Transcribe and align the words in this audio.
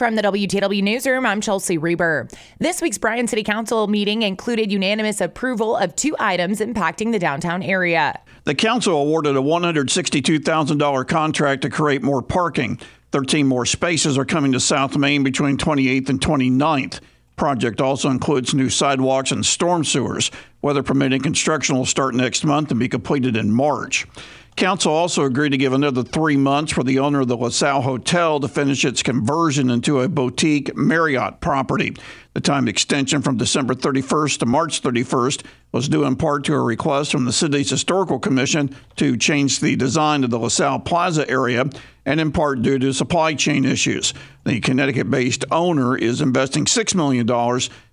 From 0.00 0.14
the 0.14 0.22
WTAW 0.22 0.82
Newsroom, 0.82 1.26
I'm 1.26 1.42
Chelsea 1.42 1.76
Reber. 1.76 2.26
This 2.58 2.80
week's 2.80 2.96
Bryan 2.96 3.28
City 3.28 3.42
Council 3.42 3.86
meeting 3.86 4.22
included 4.22 4.72
unanimous 4.72 5.20
approval 5.20 5.76
of 5.76 5.94
two 5.94 6.16
items 6.18 6.60
impacting 6.60 7.12
the 7.12 7.18
downtown 7.18 7.62
area. 7.62 8.18
The 8.44 8.54
council 8.54 8.94
awarded 8.94 9.36
a 9.36 9.40
$162,000 9.40 11.06
contract 11.06 11.60
to 11.60 11.68
create 11.68 12.02
more 12.02 12.22
parking. 12.22 12.80
13 13.12 13.46
more 13.46 13.66
spaces 13.66 14.16
are 14.16 14.24
coming 14.24 14.52
to 14.52 14.60
South 14.60 14.96
Main 14.96 15.22
between 15.22 15.58
28th 15.58 16.08
and 16.08 16.18
29th. 16.18 17.00
Project 17.36 17.82
also 17.82 18.08
includes 18.08 18.54
new 18.54 18.70
sidewalks 18.70 19.32
and 19.32 19.44
storm 19.44 19.84
sewers. 19.84 20.30
Weather 20.62 20.82
permitting, 20.82 21.20
construction 21.20 21.76
will 21.76 21.84
start 21.84 22.14
next 22.14 22.42
month 22.42 22.70
and 22.70 22.80
be 22.80 22.88
completed 22.88 23.36
in 23.36 23.52
March. 23.52 24.06
Council 24.56 24.92
also 24.92 25.24
agreed 25.24 25.50
to 25.50 25.56
give 25.56 25.72
another 25.72 26.02
three 26.02 26.36
months 26.36 26.72
for 26.72 26.82
the 26.82 26.98
owner 26.98 27.20
of 27.20 27.28
the 27.28 27.36
LaSalle 27.36 27.82
Hotel 27.82 28.40
to 28.40 28.48
finish 28.48 28.84
its 28.84 29.02
conversion 29.02 29.70
into 29.70 30.00
a 30.00 30.08
boutique 30.08 30.76
Marriott 30.76 31.40
property. 31.40 31.96
The 32.34 32.40
time 32.40 32.68
extension 32.68 33.22
from 33.22 33.38
December 33.38 33.74
31st 33.74 34.38
to 34.38 34.46
March 34.46 34.82
31st 34.82 35.44
was 35.72 35.88
due 35.88 36.04
in 36.04 36.16
part 36.16 36.44
to 36.44 36.54
a 36.54 36.62
request 36.62 37.10
from 37.10 37.24
the 37.24 37.32
city's 37.32 37.70
historical 37.70 38.18
commission 38.18 38.76
to 38.96 39.16
change 39.16 39.60
the 39.60 39.76
design 39.76 40.24
of 40.24 40.30
the 40.30 40.38
LaSalle 40.38 40.80
Plaza 40.80 41.28
area 41.28 41.64
and 42.04 42.20
in 42.20 42.30
part 42.32 42.62
due 42.62 42.78
to 42.78 42.92
supply 42.92 43.34
chain 43.34 43.64
issues. 43.64 44.12
The 44.44 44.60
Connecticut-based 44.60 45.44
owner 45.50 45.96
is 45.96 46.20
investing 46.20 46.66
$6 46.66 46.94
million 46.94 47.28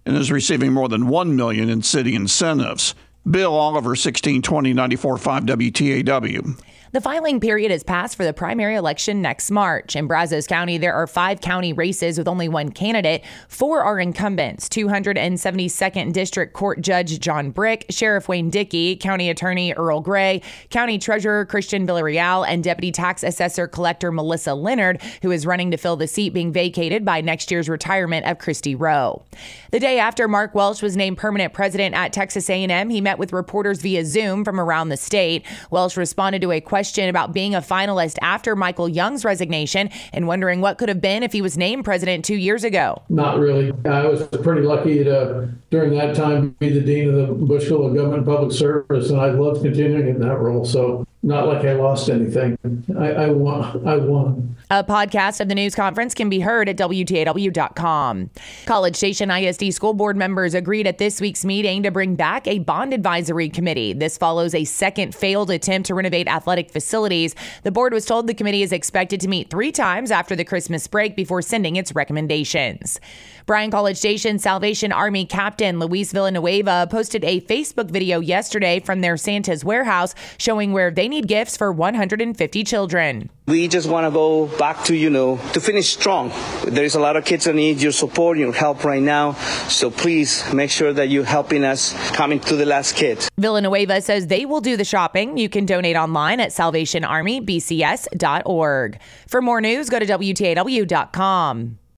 and 0.05 0.17
is 0.17 0.31
receiving 0.31 0.73
more 0.73 0.89
than 0.89 1.07
1 1.07 1.35
million 1.35 1.69
in 1.69 1.81
city 1.81 2.15
incentives. 2.15 2.93
Bill 3.29 3.53
Oliver, 3.53 3.89
1620 3.89 4.73
94.5 4.73 5.45
WTAW. 5.45 6.63
The 6.93 7.01
filing 7.01 7.41
period 7.41 7.69
has 7.69 7.83
passed 7.83 8.15
for 8.15 8.23
the 8.23 8.31
primary 8.31 8.75
election 8.75 9.21
next 9.21 9.51
March. 9.51 9.93
In 9.93 10.07
Brazos 10.07 10.47
County, 10.47 10.77
there 10.77 10.93
are 10.93 11.05
five 11.05 11.41
county 11.41 11.73
races 11.73 12.17
with 12.17 12.29
only 12.29 12.47
one 12.47 12.71
candidate. 12.71 13.25
Four 13.49 13.81
are 13.81 13.99
incumbents 13.99 14.69
272nd 14.69 16.13
District 16.13 16.53
Court 16.53 16.79
Judge 16.79 17.19
John 17.19 17.51
Brick, 17.51 17.87
Sheriff 17.89 18.29
Wayne 18.29 18.49
Dickey, 18.49 18.95
County 18.95 19.29
Attorney 19.29 19.73
Earl 19.73 19.99
Gray, 19.99 20.41
County 20.69 20.97
Treasurer 20.97 21.45
Christian 21.45 21.85
Villarreal, 21.85 22.47
and 22.47 22.63
Deputy 22.63 22.93
Tax 22.93 23.21
Assessor 23.21 23.67
Collector 23.67 24.13
Melissa 24.13 24.53
Leonard, 24.53 25.01
who 25.21 25.31
is 25.31 25.45
running 25.45 25.71
to 25.71 25.77
fill 25.77 25.97
the 25.97 26.07
seat 26.07 26.29
being 26.29 26.53
vacated 26.53 27.03
by 27.03 27.19
next 27.19 27.51
year's 27.51 27.67
retirement 27.67 28.25
of 28.25 28.39
Christy 28.39 28.75
Roe. 28.75 29.25
The 29.71 29.81
day 29.81 29.99
after 29.99 30.29
Mark 30.29 30.55
Welsh 30.55 30.81
was 30.81 30.95
named 30.95 31.17
permanent 31.17 31.51
president 31.51 31.95
at 31.95 32.13
Texas 32.13 32.49
A&M, 32.49 32.89
he 32.89 33.01
met 33.01 33.19
with 33.19 33.33
reporters 33.33 33.81
via 33.81 34.05
Zoom 34.05 34.45
from 34.45 34.57
around 34.57 34.87
the 34.87 34.95
state. 34.95 35.45
Welsh 35.69 35.97
responded 35.97 36.41
to 36.43 36.53
a 36.53 36.61
question 36.61 36.76
question 36.77 37.09
about 37.09 37.33
being 37.33 37.55
a 37.55 37.59
finalist 37.59 38.17
after 38.21 38.55
Michael 38.55 38.87
Young's 38.87 39.25
resignation 39.25 39.89
and 40.13 40.27
wondering 40.27 40.61
what 40.61 40.77
could 40.77 40.89
have 40.89 41.01
been 41.01 41.23
if 41.23 41.33
he 41.33 41.41
was 41.41 41.57
named 41.57 41.83
president 41.83 42.23
two 42.23 42.35
years 42.35 42.63
ago. 42.63 43.01
Not 43.09 43.39
really. 43.39 43.73
I 43.83 44.05
was 44.05 44.27
pretty 44.43 44.61
lucky 44.61 45.03
to, 45.03 45.49
during 45.71 45.97
that 45.97 46.15
time, 46.15 46.49
be 46.59 46.69
the 46.69 46.81
dean 46.81 47.09
of 47.09 47.15
the 47.15 47.33
Bush 47.33 47.65
School 47.65 47.87
of 47.87 47.95
Government 47.95 48.27
Public 48.27 48.51
Service, 48.51 49.09
and 49.09 49.19
I 49.19 49.31
loved 49.31 49.63
continuing 49.63 50.07
in 50.07 50.19
that 50.19 50.37
role. 50.37 50.65
So 50.65 51.06
not 51.23 51.47
like 51.47 51.65
I 51.65 51.73
lost 51.73 52.09
anything. 52.09 52.57
I, 52.97 53.11
I 53.11 53.29
won. 53.29 53.87
I 53.87 53.97
won. 53.97 54.55
A 54.69 54.83
podcast 54.83 55.41
of 55.41 55.49
the 55.49 55.55
news 55.55 55.73
conference 55.73 56.13
can 56.13 56.29
be 56.29 56.39
heard 56.39 56.69
at 56.69 56.77
WTAW.com. 56.77 58.29
College 58.65 58.95
Station 58.95 59.31
ISD 59.31 59.73
school 59.73 59.93
board 59.93 60.15
members 60.15 60.53
agreed 60.53 60.85
at 60.85 60.99
this 60.99 61.19
week's 61.19 61.43
meeting 61.43 61.83
to 61.83 61.91
bring 61.91 62.15
back 62.15 62.47
a 62.47 62.59
bond 62.59 62.93
advisory 62.93 63.49
committee. 63.49 63.93
This 63.93 64.17
follows 64.17 64.53
a 64.53 64.63
second 64.63 65.15
failed 65.15 65.49
attempt 65.49 65.87
to 65.87 65.95
renovate 65.95 66.27
athletic 66.27 66.69
facilities. 66.69 67.33
The 67.63 67.71
board 67.71 67.93
was 67.93 68.05
told 68.05 68.27
the 68.27 68.33
committee 68.33 68.61
is 68.61 68.71
expected 68.71 69.19
to 69.21 69.27
meet 69.27 69.49
three 69.49 69.71
times 69.71 70.11
after 70.11 70.35
the 70.35 70.45
Christmas 70.45 70.85
break 70.85 71.15
before 71.15 71.41
sending 71.41 71.77
its 71.77 71.95
recommendations. 71.95 72.99
Bryan 73.47 73.71
College 73.71 73.95
Station 73.95 74.37
Salvation 74.39 74.91
Army 74.91 75.25
Captain 75.25 75.79
Luis 75.79 76.11
Villanueva 76.11 76.87
posted 76.91 77.23
a 77.23 77.39
Facebook 77.41 77.89
video 77.89 78.19
yesterday 78.19 78.81
from 78.81 78.99
their 78.99 79.15
Santa's 79.15 79.63
warehouse 79.63 80.13
showing 80.37 80.73
where 80.73 80.91
they 80.91 81.06
need 81.07 81.27
gifts 81.27 81.57
for 81.57 81.71
150 81.71 82.63
children. 82.63 83.29
We 83.47 83.67
just 83.67 83.89
want 83.89 84.05
to 84.05 84.11
go 84.11 84.47
back 84.57 84.83
to, 84.85 84.95
you 84.95 85.09
know, 85.09 85.39
to 85.53 85.61
finish 85.61 85.93
strong. 85.93 86.31
There 86.65 86.83
is 86.83 86.95
a 86.95 86.99
lot 86.99 87.15
of 87.15 87.25
kids 87.25 87.45
that 87.45 87.55
need 87.55 87.81
your 87.81 87.91
support, 87.91 88.37
your 88.37 88.53
help 88.53 88.83
right 88.83 89.01
now. 89.01 89.33
So 89.69 89.89
please 89.89 90.43
make 90.53 90.69
sure 90.69 90.93
that 90.93 91.09
you're 91.09 91.23
helping 91.23 91.63
us 91.63 91.93
coming 92.11 92.39
to 92.41 92.55
the 92.55 92.65
last 92.65 92.95
kid. 92.95 93.27
Villanueva 93.37 94.01
says 94.01 94.27
they 94.27 94.45
will 94.45 94.61
do 94.61 94.77
the 94.77 94.85
shopping. 94.85 95.37
You 95.37 95.49
can 95.49 95.65
donate 95.65 95.95
online 95.95 96.39
at 96.39 96.49
salvationarmybcs.org. 96.49 98.99
For 99.27 99.41
more 99.41 99.61
news, 99.61 99.89
go 99.89 99.99
to 99.99 100.05
WTAW.com. 100.05 101.79